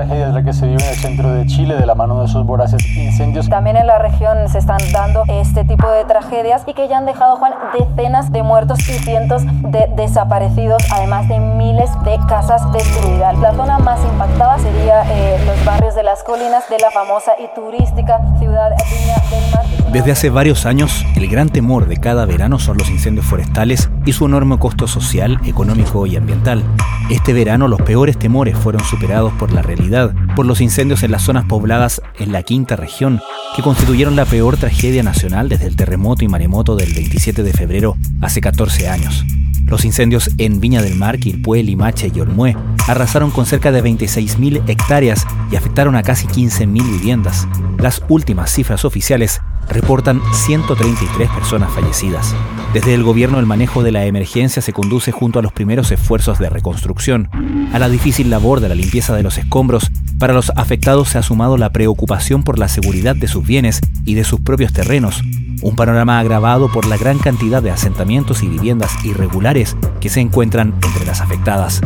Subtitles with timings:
[0.00, 2.26] tragedia es la que se vive en el centro de Chile de la mano de
[2.26, 3.50] esos voraces incendios.
[3.50, 7.04] También en la región se están dando este tipo de tragedias y que ya han
[7.04, 13.36] dejado, Juan, decenas de muertos y cientos de desaparecidos, además de miles de casas destruidas.
[13.40, 17.54] La zona más impactada sería eh, los barrios de las colinas de la famosa y
[17.54, 19.92] turística ciudad Viña del Mar.
[19.92, 24.12] Desde hace varios años, el gran temor de cada verano son los incendios forestales y
[24.12, 26.62] su enorme costo social, económico y ambiental.
[27.10, 29.89] Este verano los peores temores fueron superados por la realidad,
[30.36, 33.20] por los incendios en las zonas pobladas en la quinta región,
[33.56, 37.96] que constituyeron la peor tragedia nacional desde el terremoto y maremoto del 27 de febrero
[38.20, 39.24] hace 14 años.
[39.66, 42.56] Los incendios en Viña del Mar, Quilpué, Limache y Olmué
[42.88, 47.46] arrasaron con cerca de 26.000 hectáreas y afectaron a casi 15.000 viviendas.
[47.78, 52.34] Las últimas cifras oficiales reportan 133 personas fallecidas.
[52.72, 56.38] Desde el gobierno el manejo de la emergencia se conduce junto a los primeros esfuerzos
[56.38, 57.28] de reconstrucción.
[57.72, 61.22] A la difícil labor de la limpieza de los escombros, para los afectados se ha
[61.22, 65.22] sumado la preocupación por la seguridad de sus bienes y de sus propios terrenos,
[65.62, 70.74] un panorama agravado por la gran cantidad de asentamientos y viviendas irregulares que se encuentran
[70.82, 71.80] entre las afectadas.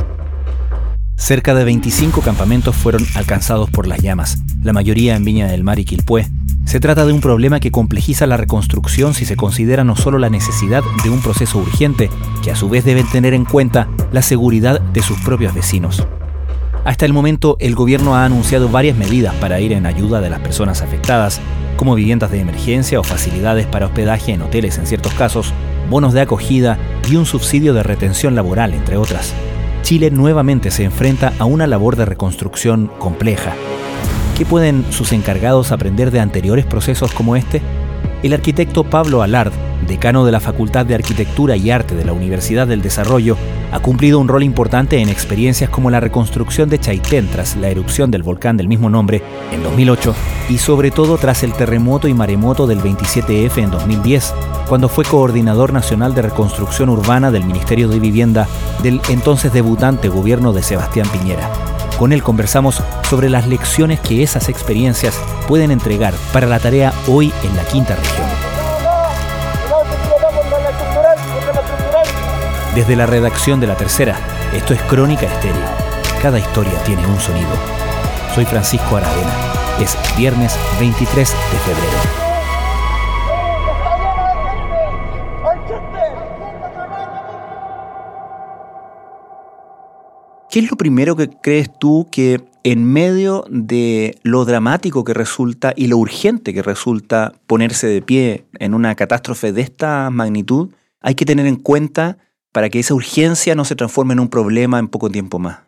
[1.17, 5.79] Cerca de 25 campamentos fueron alcanzados por las llamas, la mayoría en Viña del Mar
[5.79, 6.29] y Quilpué,
[6.65, 10.31] se trata de un problema que complejiza la reconstrucción si se considera no solo la
[10.31, 12.11] necesidad de un proceso urgente,
[12.43, 16.07] que a su vez deben tener en cuenta la seguridad de sus propios vecinos.
[16.85, 20.41] Hasta el momento, el gobierno ha anunciado varias medidas para ir en ayuda de las
[20.41, 21.41] personas afectadas,
[21.85, 25.53] como viviendas de emergencia o facilidades para hospedaje en hoteles en ciertos casos,
[25.91, 26.79] bonos de acogida
[27.11, 29.35] y un subsidio de retención laboral, entre otras.
[29.83, 33.53] Chile nuevamente se enfrenta a una labor de reconstrucción compleja,
[34.39, 37.61] ¿Qué pueden sus encargados aprender de anteriores procesos como este?
[38.23, 39.53] El arquitecto Pablo Alard,
[39.87, 43.37] decano de la Facultad de Arquitectura y Arte de la Universidad del Desarrollo,
[43.73, 48.11] ha cumplido un rol importante en experiencias como la reconstrucción de Chaitén tras la erupción
[48.11, 50.15] del volcán del mismo nombre en 2008
[50.49, 54.35] y sobre todo tras el terremoto y maremoto del 27F en 2010,
[54.69, 58.47] cuando fue coordinador nacional de reconstrucción urbana del Ministerio de Vivienda
[58.83, 61.51] del entonces debutante gobierno de Sebastián Piñera.
[61.99, 67.33] Con él conversamos sobre las lecciones que esas experiencias pueden entregar para la tarea hoy
[67.45, 68.34] en la quinta región.
[72.75, 74.19] Desde la redacción de la tercera,
[74.53, 75.63] esto es Crónica Estéreo.
[76.21, 77.51] Cada historia tiene un sonido.
[78.35, 79.33] Soy Francisco Aravena.
[79.81, 82.25] Es viernes 23 de febrero.
[90.51, 95.73] ¿Qué es lo primero que crees tú que en medio de lo dramático que resulta
[95.77, 100.71] y lo urgente que resulta ponerse de pie en una catástrofe de esta magnitud,
[101.01, 102.19] hay que tener en cuenta
[102.55, 105.63] para que esa urgencia no se transforme en un problema en poco tiempo más?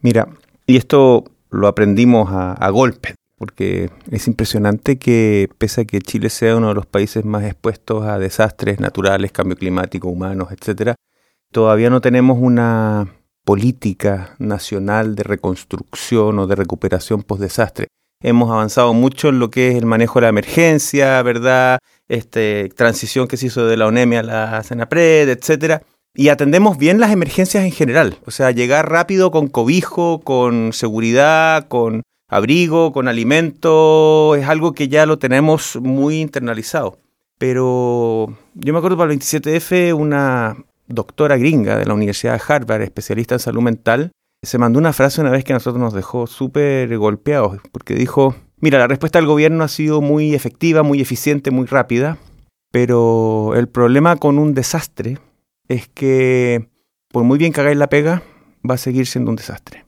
[0.00, 0.28] Mira,
[0.64, 6.30] y esto lo aprendimos a, a golpe, porque es impresionante que pese a que Chile
[6.30, 10.94] sea uno de los países más expuestos a desastres naturales, cambio climático, humanos, etc.,
[11.50, 13.08] todavía no tenemos una
[13.44, 17.88] política nacional de reconstrucción o de recuperación post-desastre.
[18.22, 21.80] Hemos avanzado mucho en lo que es el manejo de la emergencia, ¿verdad?
[22.06, 25.82] Este, transición que se hizo de la ONEMI a la CENAPRED, etcétera.
[26.14, 28.18] Y atendemos bien las emergencias en general.
[28.26, 34.88] O sea, llegar rápido con cobijo, con seguridad, con abrigo, con alimento, es algo que
[34.88, 36.98] ya lo tenemos muy internalizado.
[37.38, 40.56] Pero yo me acuerdo para el 27F una,
[40.90, 45.20] doctora gringa de la Universidad de Harvard, especialista en salud mental, se mandó una frase
[45.20, 49.26] una vez que a nosotros nos dejó súper golpeados, porque dijo, mira, la respuesta del
[49.26, 52.18] gobierno ha sido muy efectiva, muy eficiente, muy rápida,
[52.72, 55.18] pero el problema con un desastre
[55.70, 56.68] es que
[57.12, 58.24] por muy bien que hagáis la pega,
[58.68, 59.86] va a seguir siendo un desastre.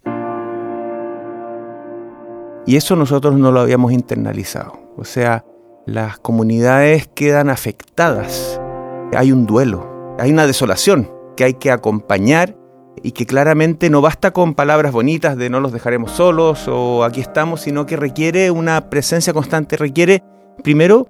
[2.64, 4.78] Y eso nosotros no lo habíamos internalizado.
[4.96, 5.44] O sea,
[5.84, 8.60] las comunidades quedan afectadas.
[9.12, 12.56] Hay un duelo, hay una desolación que hay que acompañar
[13.02, 17.20] y que claramente no basta con palabras bonitas de no los dejaremos solos o aquí
[17.20, 20.22] estamos, sino que requiere una presencia constante, requiere
[20.62, 21.08] primero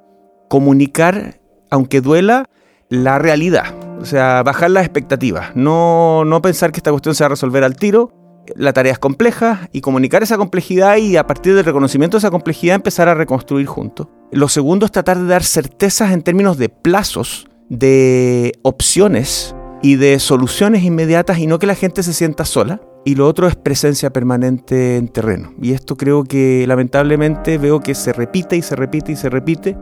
[0.48, 2.48] comunicar, aunque duela,
[2.88, 7.26] la realidad, o sea, bajar las expectativas, no, no pensar que esta cuestión se va
[7.26, 8.10] a resolver al tiro,
[8.56, 12.30] la tarea es compleja y comunicar esa complejidad y a partir del reconocimiento de esa
[12.30, 14.08] complejidad empezar a reconstruir juntos.
[14.32, 20.18] Lo segundo es tratar de dar certezas en términos de plazos de opciones y de
[20.18, 22.80] soluciones inmediatas y no que la gente se sienta sola.
[23.04, 25.52] Y lo otro es presencia permanente en terreno.
[25.60, 29.76] Y esto creo que lamentablemente veo que se repite y se repite y se repite,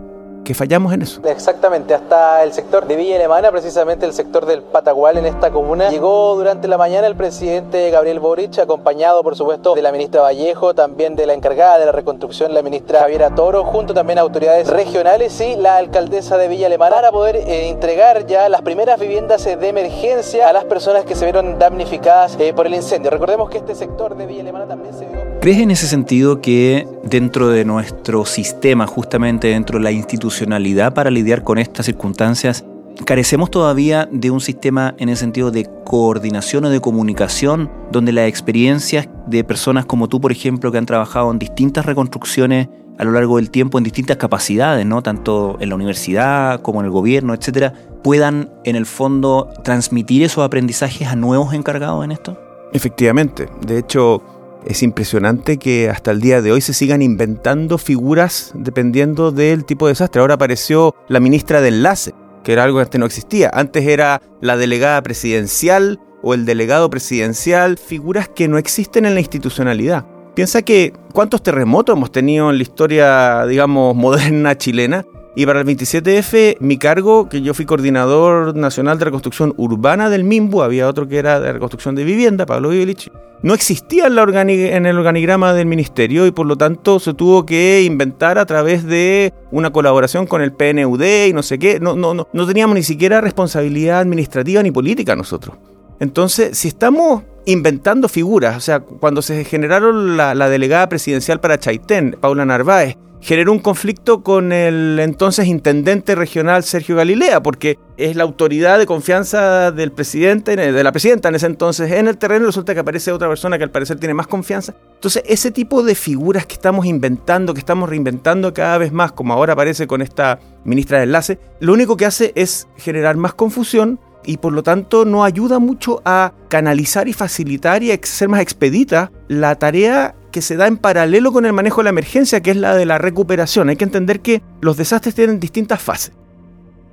[0.50, 1.20] que fallamos en eso.
[1.26, 5.90] Exactamente, hasta el sector de Villa Alemana, precisamente el sector del Patagual en esta comuna,
[5.90, 10.74] llegó durante la mañana el presidente Gabriel Boric, acompañado por supuesto de la ministra Vallejo,
[10.74, 14.66] también de la encargada de la reconstrucción, la ministra Javiera Toro, junto también a autoridades
[14.66, 19.44] regionales y la alcaldesa de Villa Alemana, para poder eh, entregar ya las primeras viviendas
[19.44, 23.12] de emergencia a las personas que se vieron damnificadas eh, por el incendio.
[23.12, 25.20] Recordemos que este sector de Villa Alemana también se vio...
[25.40, 31.10] ¿Crees en ese sentido que dentro de nuestro sistema, justamente dentro de la institucionalidad para
[31.10, 32.66] lidiar con estas circunstancias,
[33.06, 38.28] carecemos todavía de un sistema en el sentido de coordinación o de comunicación, donde las
[38.28, 43.12] experiencias de personas como tú, por ejemplo, que han trabajado en distintas reconstrucciones a lo
[43.12, 45.02] largo del tiempo en distintas capacidades, ¿no?
[45.02, 47.72] tanto en la universidad como en el gobierno, etcétera,
[48.04, 52.38] puedan en el fondo transmitir esos aprendizajes a nuevos encargados en esto?
[52.74, 53.48] Efectivamente.
[53.66, 54.22] De hecho,
[54.66, 59.86] es impresionante que hasta el día de hoy se sigan inventando figuras dependiendo del tipo
[59.86, 60.20] de desastre.
[60.20, 62.14] Ahora apareció la ministra de Enlace,
[62.44, 63.50] que era algo que antes no existía.
[63.52, 69.20] Antes era la delegada presidencial o el delegado presidencial, figuras que no existen en la
[69.20, 70.06] institucionalidad.
[70.34, 75.04] Piensa que cuántos terremotos hemos tenido en la historia, digamos, moderna chilena.
[75.36, 80.24] Y para el 27F, mi cargo, que yo fui coordinador nacional de reconstrucción urbana del
[80.24, 83.12] MIMBU, había otro que era de reconstrucción de vivienda, Pablo Vivelich,
[83.42, 87.46] no existía en, la en, el organigrama del ministerio y por lo tanto se tuvo
[87.46, 91.80] que inventar a través de una colaboración con el PNUD y no sé qué.
[91.80, 95.56] No, no, no, no teníamos ni siquiera responsabilidad administrativa ni política nosotros.
[96.00, 102.16] Entonces, si estamos inventando figuras, o sea, cuando se generaron la, delegada presidencial para Chaitén,
[102.18, 108.22] Paula Narváez, generó un conflicto con el entonces intendente regional Sergio Galilea, porque es la
[108.22, 112.72] autoridad de confianza del presidente, de la presidenta en ese entonces en el terreno, resulta
[112.72, 114.74] que aparece otra persona que al parecer tiene más confianza.
[114.94, 119.34] Entonces, ese tipo de figuras que estamos inventando, que estamos reinventando cada vez más, como
[119.34, 124.00] ahora aparece con esta ministra de Enlace, lo único que hace es generar más confusión
[124.24, 129.10] y por lo tanto no ayuda mucho a canalizar y facilitar y ser más expedita
[129.28, 132.56] la tarea que se da en paralelo con el manejo de la emergencia, que es
[132.56, 133.68] la de la recuperación.
[133.68, 136.12] Hay que entender que los desastres tienen distintas fases.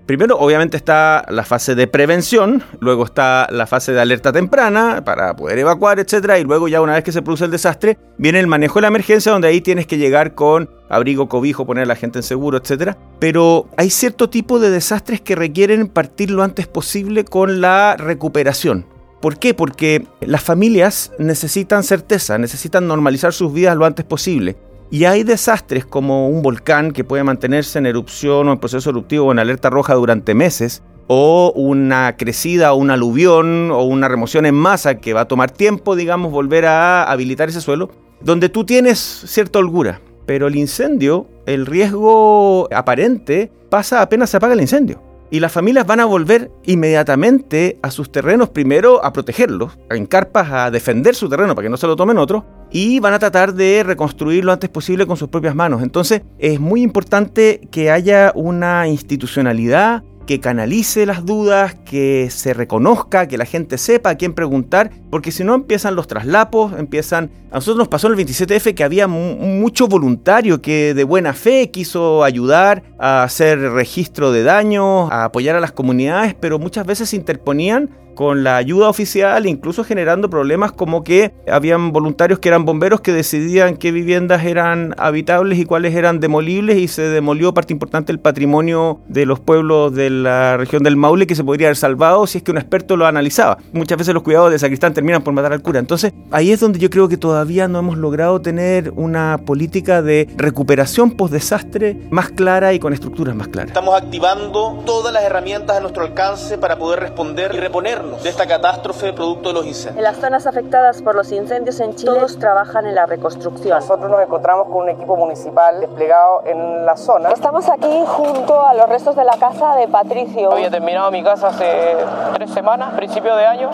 [0.08, 5.36] Primero, obviamente, está la fase de prevención, luego está la fase de alerta temprana para
[5.36, 6.36] poder evacuar, etc.
[6.40, 8.88] Y luego, ya una vez que se produce el desastre, viene el manejo de la
[8.88, 12.58] emergencia, donde ahí tienes que llegar con abrigo, cobijo, poner a la gente en seguro,
[12.58, 12.96] etc.
[13.20, 18.86] Pero hay cierto tipo de desastres que requieren partir lo antes posible con la recuperación.
[19.22, 19.54] ¿Por qué?
[19.54, 24.56] Porque las familias necesitan certeza, necesitan normalizar sus vidas lo antes posible.
[24.90, 29.26] Y hay desastres como un volcán que puede mantenerse en erupción o en proceso eruptivo
[29.26, 34.46] o en alerta roja durante meses, o una crecida o un aluvión o una remoción
[34.46, 37.90] en masa que va a tomar tiempo, digamos, volver a habilitar ese suelo,
[38.22, 40.00] donde tú tienes cierta holgura.
[40.26, 45.02] Pero el incendio, el riesgo aparente, pasa apenas se apaga el incendio.
[45.30, 50.50] Y las familias van a volver inmediatamente a sus terrenos, primero a protegerlos, en carpas
[50.52, 52.44] a defender su terreno para que no se lo tomen otros,
[52.78, 55.82] y van a tratar de reconstruir lo antes posible con sus propias manos.
[55.82, 63.28] Entonces es muy importante que haya una institucionalidad que canalice las dudas, que se reconozca,
[63.28, 67.32] que la gente sepa a quién preguntar, porque si no empiezan los traslapos, empiezan...
[67.50, 71.72] A nosotros nos pasó en el 27F que había mucho voluntario que de buena fe
[71.72, 77.10] quiso ayudar a hacer registro de daños, a apoyar a las comunidades, pero muchas veces
[77.10, 82.66] se interponían con la ayuda oficial, incluso generando problemas como que habían voluntarios que eran
[82.66, 87.74] bomberos que decidían qué viviendas eran habitables y cuáles eran demolibles y se demolió parte
[87.74, 91.78] importante del patrimonio de los pueblos de la región del Maule que se podría haber
[91.78, 93.60] salvado si es que un experto lo analizaba.
[93.72, 95.80] Muchas veces los cuidados de sacristán terminan por matar al cura.
[95.80, 100.28] Entonces, ahí es donde yo creo que todavía no hemos logrado tener una política de
[100.38, 103.70] recuperación post-desastre más clara y con estructuras más claras.
[103.70, 108.48] Estamos activando todas las herramientas a nuestro alcance para poder responder y reponer de esta
[108.48, 109.98] catástrofe producto de los incendios.
[109.98, 113.80] En las zonas afectadas por los incendios en Chile, todos trabajan en la reconstrucción.
[113.80, 117.30] Nosotros nos encontramos con un equipo municipal desplegado en la zona.
[117.30, 120.52] Estamos aquí junto a los restos de la casa de Patricio.
[120.52, 121.98] Había terminado mi casa hace
[122.34, 123.70] tres semanas, principio de año.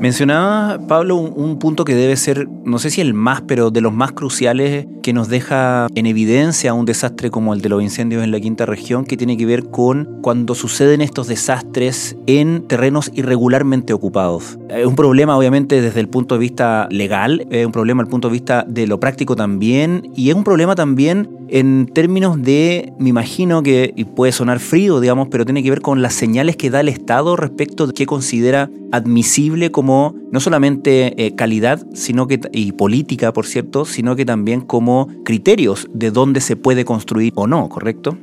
[0.00, 3.94] Mencionaba, Pablo, un, punto que debe ser, no sé si el más, pero de los
[3.94, 8.30] más cruciales que nos deja en evidencia un desastre como el de los incendios en
[8.30, 13.94] la quinta región, que tiene que ver con cuando suceden estos desastres en terrenos irregularmente
[13.94, 14.58] ocupados.
[14.68, 18.10] Es un problema, obviamente, desde el punto de vista legal, es un problema desde el
[18.10, 22.92] punto de vista de lo práctico también, y es un problema también en términos de,
[22.98, 26.56] me imagino que, y puede sonar frío, digamos, pero tiene que ver con las señales
[26.56, 32.26] que da el Estado respecto de qué considera admisible como no solamente eh, calidad sino
[32.26, 37.32] que, y política, por cierto, sino que también como criterios de dónde se puede construir
[37.36, 38.18] o no, ¿correcto?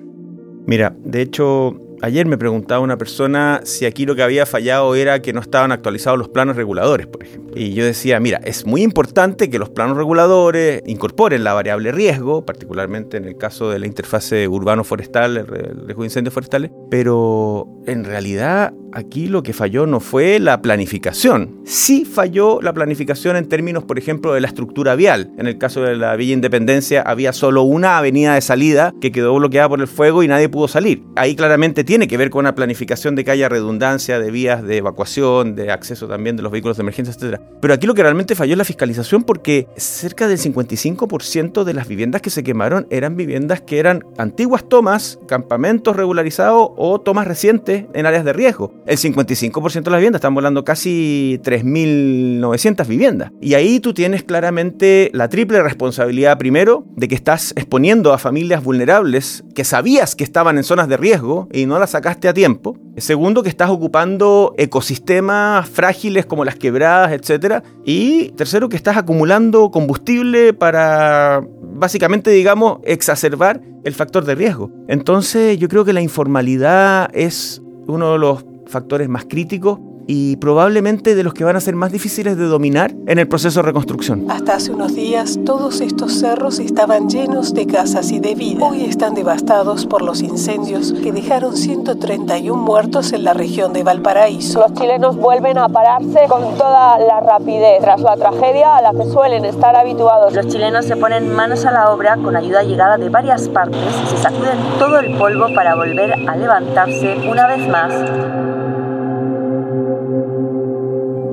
[0.66, 5.22] Mira, de hecho, Ayer me preguntaba una persona si aquí lo que había fallado era
[5.22, 7.54] que no estaban actualizados los planos reguladores, por ejemplo.
[7.56, 12.46] Y yo decía, mira, es muy importante que los planos reguladores incorporen la variable riesgo,
[12.46, 18.04] particularmente en el caso de la interfase urbano-forestal, el riesgo de incendios forestales, pero en
[18.04, 21.62] realidad aquí lo que falló no fue la planificación.
[21.64, 25.32] Sí falló la planificación en términos, por ejemplo, de la estructura vial.
[25.38, 29.34] En el caso de la Villa Independencia había solo una avenida de salida que quedó
[29.36, 31.04] bloqueada por el fuego y nadie pudo salir.
[31.16, 34.78] Ahí claramente tiene que ver con una planificación de que haya redundancia de vías de
[34.78, 37.40] evacuación, de acceso también de los vehículos de emergencia, etc.
[37.62, 41.88] Pero aquí lo que realmente falló es la fiscalización porque cerca del 55% de las
[41.88, 47.86] viviendas que se quemaron eran viviendas que eran antiguas tomas, campamentos regularizados o tomas recientes
[47.94, 48.74] en áreas de riesgo.
[48.88, 53.32] El 55% de las viviendas, están volando casi 3.900 viviendas.
[53.40, 58.64] Y ahí tú tienes claramente la triple responsabilidad, primero, de que estás exponiendo a familias
[58.64, 62.78] vulnerables que sabías que estaban en zonas de riesgo y no sacaste a tiempo.
[62.98, 67.64] Segundo, que estás ocupando ecosistemas frágiles como las quebradas, etc.
[67.86, 74.72] Y tercero, que estás acumulando combustible para básicamente, digamos, exacerbar el factor de riesgo.
[74.88, 81.16] Entonces, yo creo que la informalidad es uno de los factores más críticos y probablemente
[81.16, 84.26] de los que van a ser más difíciles de dominar en el proceso de reconstrucción.
[84.30, 88.66] Hasta hace unos días todos estos cerros estaban llenos de casas y de vida.
[88.66, 94.60] Hoy están devastados por los incendios que dejaron 131 muertos en la región de Valparaíso.
[94.60, 99.10] Los chilenos vuelven a pararse con toda la rapidez tras la tragedia a la que
[99.10, 100.34] suelen estar habituados.
[100.34, 104.08] Los chilenos se ponen manos a la obra con ayuda llegada de varias partes y
[104.10, 108.53] se sacuden todo el polvo para volver a levantarse una vez más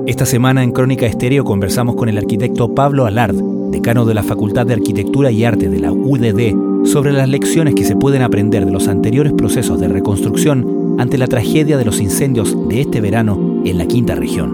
[0.07, 3.35] esta semana en Crónica Estéreo conversamos con el arquitecto Pablo Alard,
[3.69, 7.85] decano de la Facultad de Arquitectura y Arte de la UDD, sobre las lecciones que
[7.85, 12.57] se pueden aprender de los anteriores procesos de reconstrucción ante la tragedia de los incendios
[12.67, 14.51] de este verano en la quinta región.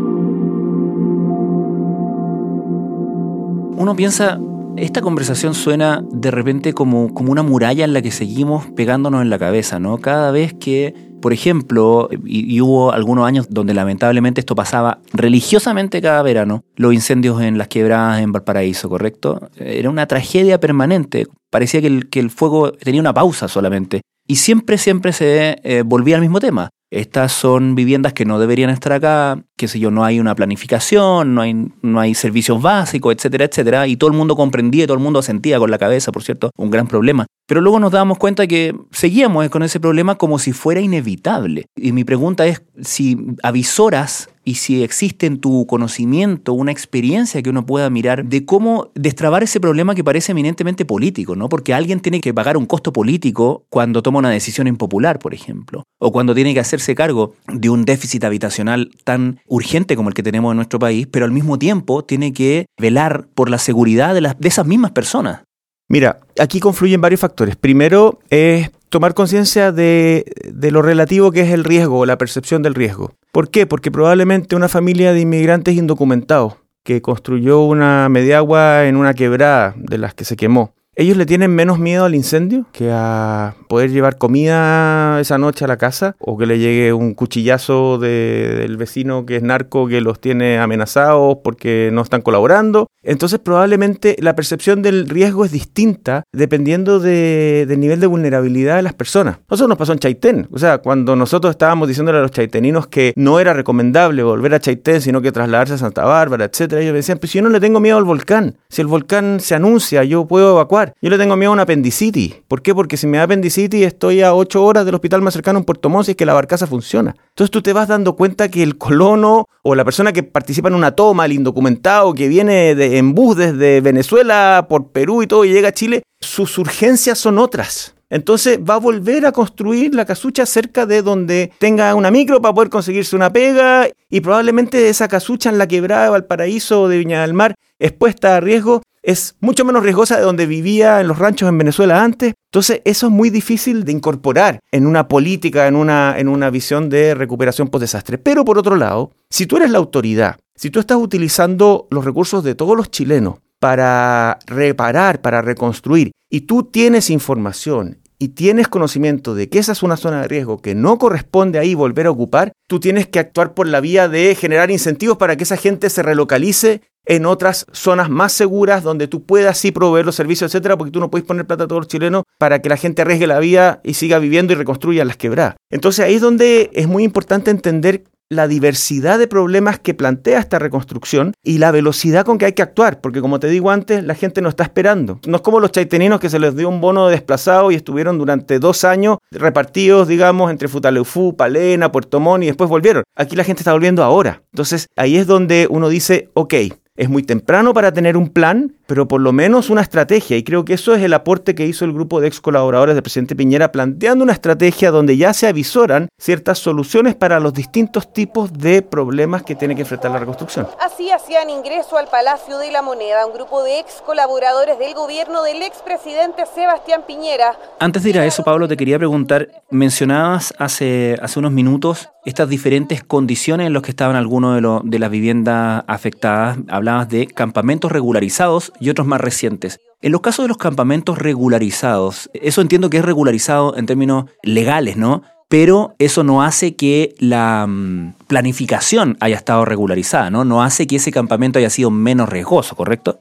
[3.78, 4.40] Uno piensa,
[4.76, 9.30] esta conversación suena de repente como, como una muralla en la que seguimos pegándonos en
[9.30, 9.98] la cabeza, ¿no?
[10.00, 16.22] Cada vez que por ejemplo, y, hubo algunos años donde lamentablemente esto pasaba religiosamente cada
[16.22, 19.50] verano, los incendios en las quebradas en Valparaíso, ¿correcto?
[19.58, 21.28] Era una tragedia permanente.
[21.50, 24.02] Parecía que el, que el fuego tenía una pausa solamente.
[24.28, 26.70] Y siempre, siempre se eh, volvía al mismo tema.
[26.90, 31.36] Estas son viviendas que no deberían estar acá, qué sé yo, no hay una planificación,
[31.36, 33.88] no hay, no hay servicios básicos, etcétera, etcétera.
[33.88, 36.72] Y todo el mundo comprendía, todo el mundo sentía con la cabeza, por cierto, un
[36.72, 37.26] gran problema.
[37.46, 41.66] Pero luego nos dábamos cuenta que seguíamos con ese problema como si fuera inevitable.
[41.76, 47.50] Y mi pregunta es si avisoras y si existe en tu conocimiento una experiencia que
[47.50, 51.50] uno pueda mirar de cómo destrabar ese problema que parece eminentemente político, ¿no?
[51.50, 55.84] Porque alguien tiene que pagar un costo político cuando toma una decisión impopular, por ejemplo,
[56.00, 60.24] o cuando tiene que hacerse cargo de un déficit habitacional tan urgente como el que
[60.24, 64.22] tenemos en nuestro país, pero al mismo tiempo tiene que velar por la seguridad de,
[64.22, 65.42] las, de esas mismas personas.
[65.90, 67.58] Mira, aquí confluyen varios factores.
[67.58, 72.62] Primero es tomar conciencia de, de, lo relativo que es el riesgo o la percepción
[72.62, 73.14] del riesgo.
[73.38, 73.68] ¿Por qué?
[73.68, 80.00] Porque probablemente una familia de inmigrantes indocumentados que construyó una mediagua en una quebrada de
[80.00, 84.18] las que se quemó, ellos le tienen menos miedo al incendio que a poder llevar
[84.18, 89.36] comida esa noche a la casa o que le llegue un cuchillazo del vecino que
[89.36, 92.88] es narco que los tiene amenazados porque no están colaborando.
[93.04, 98.96] Entonces probablemente la percepción del riesgo es distinta dependiendo del nivel de vulnerabilidad de las
[98.96, 99.38] personas.
[99.52, 100.48] Eso nos pasó en Chaitén.
[100.52, 104.60] O sea, cuando nosotros estábamos diciéndole a los chaiteninos que no era recomendable volver a
[104.60, 107.80] Chaitén, sino que trasladarse a Santa Bárbara, etcétera, ellos decían, pues yo no le tengo
[107.80, 110.87] miedo al volcán, si el volcán se anuncia, yo puedo evacuar.
[111.02, 112.36] Yo le tengo miedo a una apendicitis.
[112.48, 112.74] ¿Por qué?
[112.74, 115.90] Porque si me da apendicitis estoy a 8 horas del hospital más cercano en Puerto
[115.90, 117.16] Montt y es que la barcaza funciona.
[117.30, 120.76] Entonces tú te vas dando cuenta que el colono o la persona que participa en
[120.76, 125.46] una toma, el indocumentado que viene de, en bus desde Venezuela por Perú y todo
[125.46, 127.96] y llega a Chile, sus urgencias son otras.
[128.10, 132.54] Entonces va a volver a construir la casucha cerca de donde tenga una micro para
[132.54, 137.00] poder conseguirse una pega y probablemente esa casucha en la quebrada de Valparaíso o de
[137.00, 141.18] Viña del Mar expuesta a riesgo es mucho menos riesgosa de donde vivía en los
[141.18, 142.34] ranchos en Venezuela antes.
[142.52, 146.90] Entonces, eso es muy difícil de incorporar en una política, en una, en una visión
[146.90, 148.18] de recuperación post-desastre.
[148.18, 152.44] Pero por otro lado, si tú eres la autoridad, si tú estás utilizando los recursos
[152.44, 159.36] de todos los chilenos para reparar, para reconstruir, y tú tienes información y tienes conocimiento
[159.36, 162.54] de que esa es una zona de riesgo que no corresponde ahí volver a ocupar,
[162.68, 166.04] tú tienes que actuar por la vía de generar incentivos para que esa gente se
[166.04, 170.92] relocalice en otras zonas más seguras donde tú puedas sí proveer los servicios, etcétera, porque
[170.92, 173.40] tú no puedes poner plata a todos los chilenos para que la gente arriesgue la
[173.40, 175.56] vida y siga viviendo y reconstruya las quebradas.
[175.70, 180.60] Entonces ahí es donde es muy importante entender la diversidad de problemas que plantea esta
[180.60, 184.16] reconstrucción y la velocidad con que hay que actuar, porque como te digo antes, la
[184.16, 185.20] gente no está esperando.
[185.26, 188.18] No es como los chaiteninos que se les dio un bono de desplazado y estuvieron
[188.18, 193.04] durante dos años repartidos, digamos, entre Futaleufú, Palena, Puerto Montt y después volvieron.
[193.16, 194.44] Aquí la gente está volviendo ahora.
[194.52, 196.54] Entonces ahí es donde uno dice, ok,
[196.98, 200.36] es muy temprano para tener un plan, pero por lo menos una estrategia.
[200.36, 203.04] Y creo que eso es el aporte que hizo el grupo de ex colaboradores del
[203.04, 208.52] presidente Piñera, planteando una estrategia donde ya se avisoran ciertas soluciones para los distintos tipos
[208.52, 210.68] de problemas que tiene que enfrentar la reconstrucción.
[210.82, 215.44] Así hacían ingreso al Palacio de la Moneda un grupo de ex colaboradores del gobierno
[215.44, 217.58] del expresidente Sebastián Piñera.
[217.80, 222.50] Antes de ir a eso, Pablo, te quería preguntar, mencionabas hace, hace unos minutos estas
[222.50, 226.58] diferentes condiciones en las que estaban algunos de, de las viviendas afectadas.
[226.88, 229.82] Hablabas de campamentos regularizados y otros más recientes.
[230.02, 234.96] En los casos de los campamentos regularizados, eso entiendo que es regularizado en términos legales,
[234.96, 235.22] ¿no?
[235.50, 240.46] Pero eso no hace que la mm, planificación haya estado regularizada, ¿no?
[240.46, 243.20] No hace que ese campamento haya sido menos riesgoso, ¿correcto?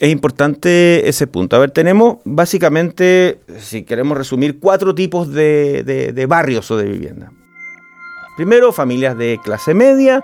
[0.00, 1.54] Es importante ese punto.
[1.54, 7.30] A ver, tenemos básicamente, si queremos resumir, cuatro tipos de, de barrios o de vivienda.
[8.36, 10.20] Primero, familias de clase media,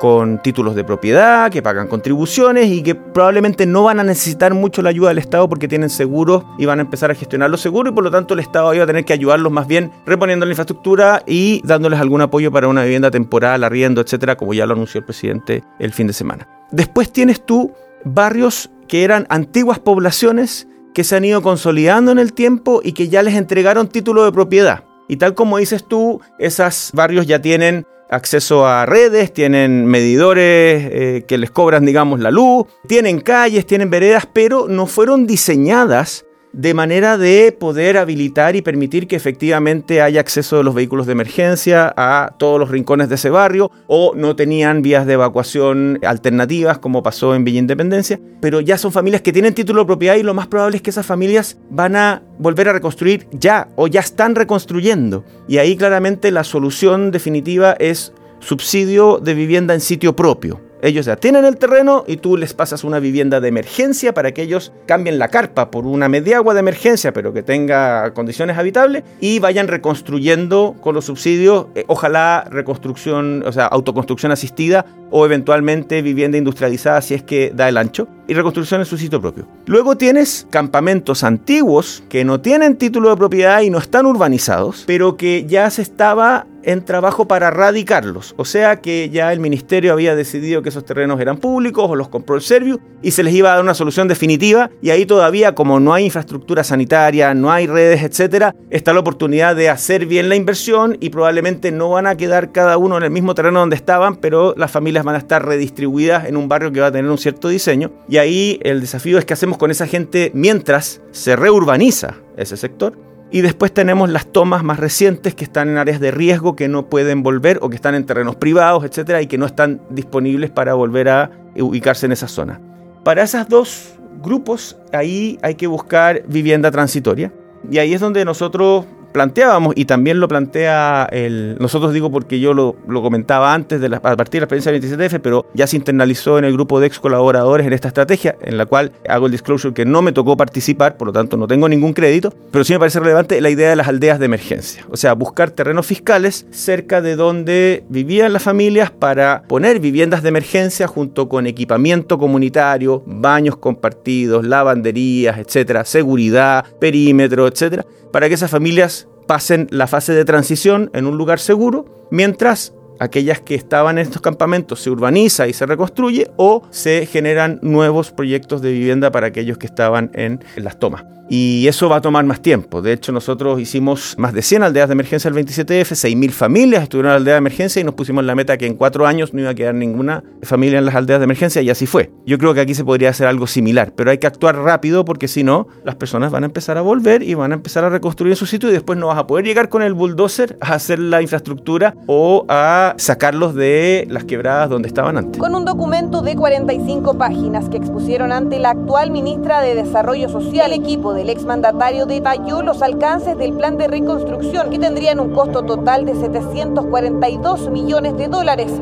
[0.00, 4.82] con títulos de propiedad, que pagan contribuciones y que probablemente no van a necesitar mucho
[4.82, 7.92] la ayuda del Estado porque tienen seguros y van a empezar a gestionar los seguros
[7.92, 10.52] y por lo tanto el Estado iba a tener que ayudarlos más bien reponiendo la
[10.52, 14.98] infraestructura y dándoles algún apoyo para una vivienda temporal, arriendo, etcétera, como ya lo anunció
[14.98, 16.48] el presidente el fin de semana.
[16.70, 17.72] Después tienes tú
[18.04, 23.08] barrios que eran antiguas poblaciones que se han ido consolidando en el tiempo y que
[23.08, 24.84] ya les entregaron título de propiedad.
[25.08, 31.24] Y tal como dices tú, esos barrios ya tienen acceso a redes, tienen medidores eh,
[31.26, 36.72] que les cobran, digamos, la luz, tienen calles, tienen veredas, pero no fueron diseñadas de
[36.72, 41.92] manera de poder habilitar y permitir que efectivamente haya acceso de los vehículos de emergencia
[41.96, 47.02] a todos los rincones de ese barrio o no tenían vías de evacuación alternativas como
[47.02, 50.32] pasó en Villa Independencia, pero ya son familias que tienen título de propiedad y lo
[50.32, 54.36] más probable es que esas familias van a volver a reconstruir ya o ya están
[54.36, 55.24] reconstruyendo.
[55.48, 60.60] Y ahí claramente la solución definitiva es subsidio de vivienda en sitio propio.
[60.84, 64.42] Ellos ya tienen el terreno y tú les pasas una vivienda de emergencia para que
[64.42, 69.38] ellos cambien la carpa por una mediagua de emergencia, pero que tenga condiciones habitables y
[69.38, 76.36] vayan reconstruyendo con los subsidios, eh, ojalá reconstrucción, o sea, autoconstrucción asistida o eventualmente vivienda
[76.36, 79.48] industrializada si es que da el ancho y reconstrucción en su sitio propio.
[79.64, 85.16] Luego tienes campamentos antiguos que no tienen título de propiedad y no están urbanizados, pero
[85.16, 88.34] que ya se estaba en trabajo para radicarlos.
[88.36, 92.08] O sea que ya el ministerio había decidido que esos terrenos eran públicos o los
[92.08, 95.54] compró el Serviu y se les iba a dar una solución definitiva y ahí todavía
[95.54, 100.28] como no hay infraestructura sanitaria, no hay redes, etcétera, está la oportunidad de hacer bien
[100.28, 103.76] la inversión y probablemente no van a quedar cada uno en el mismo terreno donde
[103.76, 107.10] estaban, pero las familias van a estar redistribuidas en un barrio que va a tener
[107.10, 111.36] un cierto diseño y ahí el desafío es qué hacemos con esa gente mientras se
[111.36, 113.13] reurbaniza ese sector.
[113.34, 116.88] Y después tenemos las tomas más recientes que están en áreas de riesgo que no
[116.88, 120.74] pueden volver o que están en terrenos privados, etcétera, y que no están disponibles para
[120.74, 122.60] volver a ubicarse en esa zona.
[123.02, 127.32] Para esos dos grupos, ahí hay que buscar vivienda transitoria.
[127.68, 128.84] Y ahí es donde nosotros
[129.14, 133.86] planteábamos y también lo plantea el, nosotros digo porque yo lo, lo comentaba antes de
[133.86, 136.88] a partir de la experiencia del 27F, pero ya se internalizó en el grupo de
[136.88, 140.36] ex colaboradores en esta estrategia, en la cual hago el disclosure que no me tocó
[140.36, 143.70] participar, por lo tanto no tengo ningún crédito, pero sí me parece relevante la idea
[143.70, 148.42] de las aldeas de emergencia, o sea, buscar terrenos fiscales cerca de donde vivían las
[148.42, 156.64] familias para poner viviendas de emergencia junto con equipamiento comunitario, baños compartidos, lavanderías, etcétera, seguridad,
[156.80, 162.06] perímetro, etcétera, para que esas familias pasen la fase de transición en un lugar seguro,
[162.12, 167.58] mientras aquellas que estaban en estos campamentos se urbaniza y se reconstruye o se generan
[167.60, 171.04] nuevos proyectos de vivienda para aquellos que estaban en, las tomas.
[171.28, 172.82] Y eso va a tomar más tiempo.
[172.82, 177.10] De hecho, nosotros hicimos más de 100 aldeas de emergencia el 27F, 6.000 familias estuvieron
[177.10, 179.40] en la aldea de emergencia y nos pusimos la meta que en cuatro años no
[179.40, 182.12] iba a quedar ninguna familia en las aldeas de emergencia y así fue.
[182.26, 185.28] Yo creo que aquí se podría hacer algo similar, pero hay que actuar rápido porque
[185.28, 188.36] si no, las personas van a empezar a volver y van a empezar a reconstruir
[188.36, 191.22] su sitio y después no vas a poder llegar con el bulldozer a hacer la
[191.22, 195.40] infraestructura o a sacarlos de las quebradas donde estaban antes.
[195.40, 200.72] Con un documento de 45 páginas que expusieron ante la actual ministra de Desarrollo Social,
[200.72, 206.04] equipo del exmandatario detalló los alcances del plan de reconstrucción que tendrían un costo total
[206.04, 208.72] de 742 millones de dólares.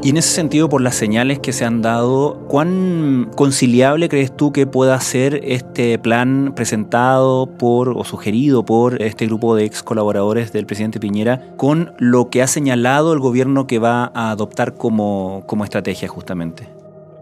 [0.00, 4.52] Y en ese sentido, por las señales que se han dado, ¿cuán conciliable crees tú
[4.52, 10.52] que pueda ser este plan presentado por o sugerido por este grupo de ex colaboradores
[10.52, 15.42] del presidente Piñera con lo que ha señalado el gobierno que va a adoptar como,
[15.46, 16.77] como estrategia justamente?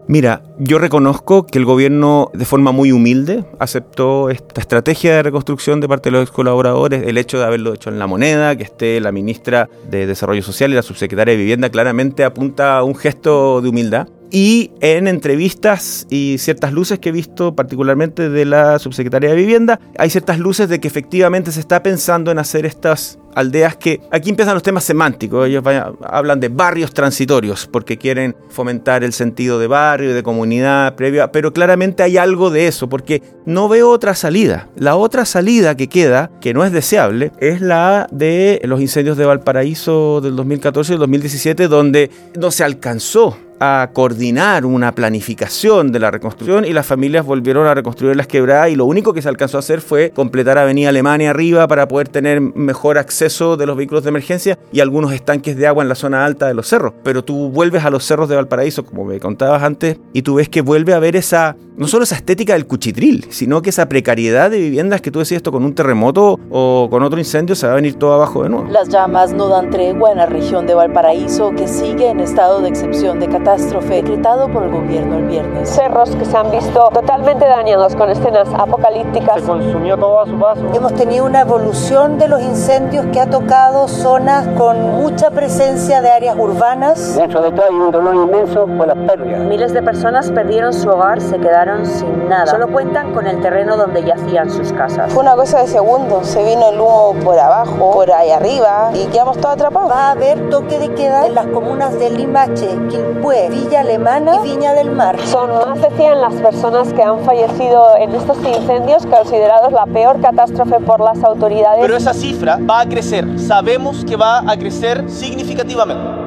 [0.09, 5.81] Mira, yo reconozco que el gobierno de forma muy humilde aceptó esta estrategia de reconstrucción
[5.81, 9.01] de parte de los colaboradores, el hecho de haberlo hecho en la moneda, que esté
[9.01, 13.59] la ministra de Desarrollo Social y la subsecretaria de Vivienda claramente apunta a un gesto
[13.59, 14.07] de humildad.
[14.31, 19.79] Y en entrevistas y ciertas luces que he visto, particularmente de la subsecretaria de Vivienda,
[19.97, 24.29] hay ciertas luces de que efectivamente se está pensando en hacer estas aldeas que aquí
[24.29, 25.47] empiezan los temas semánticos.
[25.47, 25.63] Ellos
[26.03, 31.53] hablan de barrios transitorios porque quieren fomentar el sentido de barrio, de comunidad previa, pero
[31.53, 34.67] claramente hay algo de eso porque no veo otra salida.
[34.75, 39.25] La otra salida que queda, que no es deseable, es la de los incendios de
[39.25, 45.99] Valparaíso del 2014 y del 2017, donde no se alcanzó a coordinar una planificación de
[45.99, 49.29] la reconstrucción y las familias volvieron a reconstruir las quebradas y lo único que se
[49.29, 53.77] alcanzó a hacer fue completar Avenida Alemania arriba para poder tener mejor acceso de los
[53.77, 56.93] vehículos de emergencia y algunos estanques de agua en la zona alta de los cerros.
[57.03, 60.49] Pero tú vuelves a los cerros de Valparaíso, como me contabas antes, y tú ves
[60.49, 64.49] que vuelve a haber esa, no solo esa estética del cuchitril, sino que esa precariedad
[64.49, 67.73] de viviendas que tú decías esto con un terremoto o con otro incendio se va
[67.73, 68.67] a venir todo abajo de nuevo.
[68.71, 72.69] Las llamas no dan tregua en la región de Valparaíso que sigue en estado de
[72.69, 75.69] excepción de catástrofe decretado por el gobierno el viernes.
[75.69, 79.41] Cerros que se han visto totalmente dañados con escenas apocalípticas.
[79.41, 80.61] Se consumió todo a su paso.
[80.73, 86.09] Hemos tenido una evolución de los incendios que ha tocado zonas con mucha presencia de
[86.09, 87.15] áreas urbanas.
[87.15, 89.41] Dentro de todo hay un dolor inmenso por las pérdidas.
[89.41, 92.47] Miles de personas perdieron su hogar, se quedaron sin nada.
[92.47, 95.11] Solo cuentan con el terreno donde yacían sus casas.
[95.11, 96.27] Fue una cosa de segundos.
[96.27, 99.91] Se vino el humo por abajo, por ahí arriba y quedamos todos atrapados.
[99.91, 104.49] Va a haber toque de queda en las comunas de Limache, Quilpué, Villa Alemana y
[104.49, 105.17] Viña del Mar.
[105.25, 110.21] Son más de 100 las personas que han fallecido en estos incendios considerados la peor
[110.21, 111.79] catástrofe por las autoridades.
[111.81, 113.39] Pero esa cifra va a crecer.
[113.39, 116.26] Sabemos que va a crecer significativamente.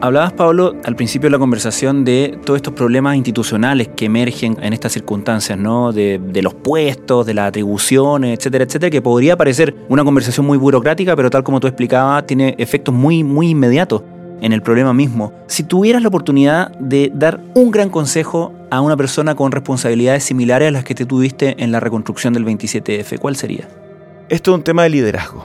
[0.00, 4.72] Hablabas, Pablo, al principio de la conversación de todos estos problemas institucionales que emergen en
[4.72, 5.92] estas circunstancias, ¿no?
[5.92, 11.16] De, los puestos, de las atribuciones, etcétera, etcétera, que podría parecer una conversación muy burocrática,
[11.16, 14.02] pero tal como tú explicabas, tiene efectos muy, muy inmediatos
[14.40, 15.32] en el problema mismo.
[15.48, 20.68] Si tuvieras la oportunidad de dar un gran consejo a una persona con responsabilidades similares
[20.68, 23.68] a las que te tuviste en la reconstrucción del 27F, ¿cuál sería?
[24.28, 25.44] Esto es un tema de liderazgo.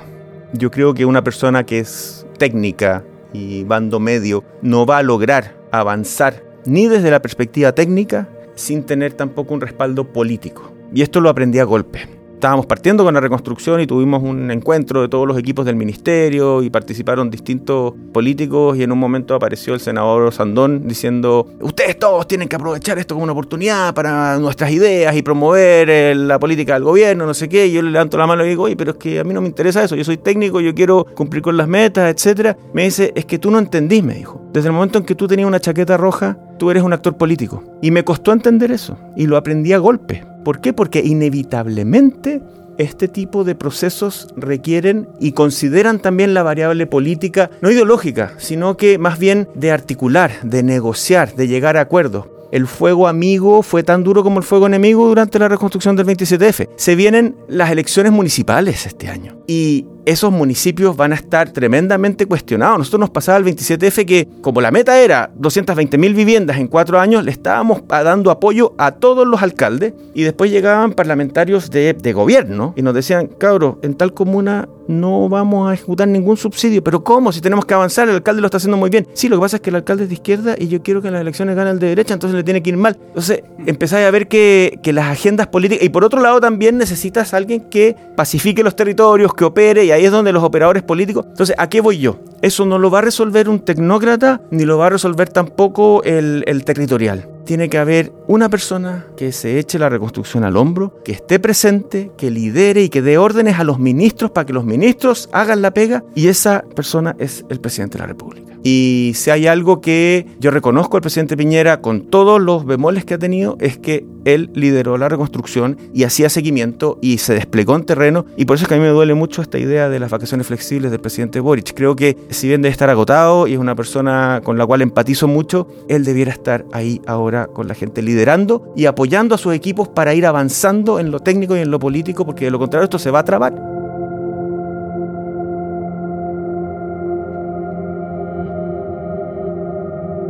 [0.51, 5.55] Yo creo que una persona que es técnica y bando medio no va a lograr
[5.71, 10.71] avanzar ni desde la perspectiva técnica sin tener tampoco un respaldo político.
[10.93, 15.01] Y esto lo aprendí a golpe estábamos partiendo con la reconstrucción y tuvimos un encuentro
[15.01, 19.73] de todos los equipos del ministerio y participaron distintos políticos y en un momento apareció
[19.73, 24.71] el senador Sandón diciendo, ustedes todos tienen que aprovechar esto como una oportunidad para nuestras
[24.71, 27.67] ideas y promover eh, la política del gobierno, no sé qué.
[27.67, 29.39] Y yo le levanto la mano y digo, oye, pero es que a mí no
[29.39, 32.57] me interesa eso, yo soy técnico, yo quiero cumplir con las metas, etcétera.
[32.73, 34.41] Me dice, es que tú no entendís, me dijo.
[34.51, 37.63] Desde el momento en que tú tenías una chaqueta roja, tú eres un actor político.
[37.81, 40.73] Y me costó entender eso y lo aprendí a golpe ¿Por qué?
[40.73, 42.41] Porque inevitablemente
[42.77, 48.97] este tipo de procesos requieren y consideran también la variable política, no ideológica, sino que
[48.97, 54.03] más bien de articular, de negociar, de llegar a acuerdos el fuego amigo fue tan
[54.03, 56.69] duro como el fuego enemigo durante la reconstrucción del 27F.
[56.75, 62.77] Se vienen las elecciones municipales este año y esos municipios van a estar tremendamente cuestionados.
[62.77, 66.99] Nosotros nos pasaba el 27F que, como la meta era 220 mil viviendas en cuatro
[66.99, 72.13] años, le estábamos dando apoyo a todos los alcaldes y después llegaban parlamentarios de, de
[72.13, 76.83] gobierno y nos decían, cabros, en tal comuna no vamos a ejecutar ningún subsidio.
[76.83, 77.31] Pero ¿cómo?
[77.31, 79.07] Si tenemos que avanzar, el alcalde lo está haciendo muy bien.
[79.13, 81.11] Sí, lo que pasa es que el alcalde es de izquierda y yo quiero que
[81.11, 82.97] las elecciones gane el de derecha, entonces le tiene que ir mal.
[83.07, 87.33] Entonces empezáis a ver que, que las agendas políticas, y por otro lado también necesitas
[87.33, 91.25] a alguien que pacifique los territorios, que opere y ahí es donde los operadores políticos.
[91.29, 92.19] Entonces, ¿a qué voy yo?
[92.41, 96.43] Eso no lo va a resolver un tecnócrata, ni lo va a resolver tampoco el,
[96.47, 97.29] el territorial.
[97.45, 102.11] Tiene que haber una persona que se eche la reconstrucción al hombro, que esté presente,
[102.17, 105.71] que lidere y que dé órdenes a los ministros para que los ministros hagan la
[105.71, 108.52] pega y esa persona es el presidente de la República.
[108.63, 113.15] Y si hay algo que yo reconozco al presidente Piñera con todos los bemoles que
[113.15, 117.83] ha tenido, es que él lideró la reconstrucción y hacía seguimiento y se desplegó en
[117.83, 118.25] terreno.
[118.37, 120.47] Y por eso es que a mí me duele mucho esta idea de las vacaciones
[120.47, 121.73] flexibles del presidente Boric.
[121.73, 125.27] Creo que si bien debe estar agotado y es una persona con la cual empatizo
[125.27, 129.89] mucho, él debiera estar ahí ahora con la gente liderando y apoyando a sus equipos
[129.89, 132.99] para ir avanzando en lo técnico y en lo político, porque de lo contrario esto
[132.99, 133.72] se va a trabar.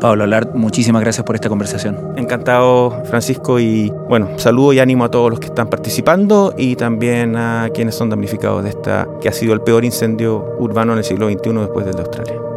[0.04, 1.98] Pablo Alart, muchísimas gracias por esta conversación.
[2.18, 7.38] Encantado, Francisco, y bueno, saludo y ánimo a todos los que están participando y también
[7.38, 11.06] a quienes son damnificados de esta, que ha sido el peor incendio urbano en el
[11.06, 12.53] siglo XXI después del de Australia.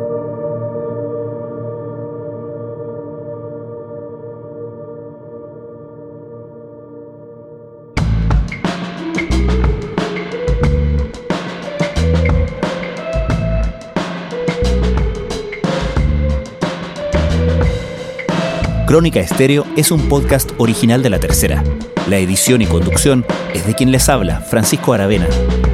[18.97, 21.63] Crónica Estéreo es un podcast original de La Tercera.
[22.09, 25.29] La edición y conducción es de quien les habla, Francisco Aravena.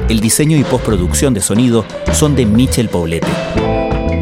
[0.09, 3.29] El diseño y postproducción de sonido son de Michel Poblete.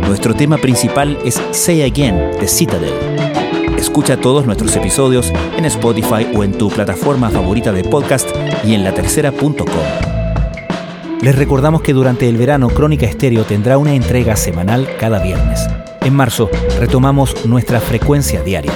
[0.06, 2.94] Nuestro tema principal es Say Again de Citadel.
[3.76, 8.30] Escucha todos nuestros episodios en Spotify o en tu plataforma favorita de podcast
[8.64, 9.66] y en latercera.com.
[11.24, 15.60] Les recordamos que durante el verano Crónica Estéreo tendrá una entrega semanal cada viernes.
[16.02, 18.72] En marzo retomamos nuestra frecuencia diaria.